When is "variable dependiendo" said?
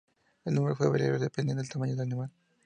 0.89-1.61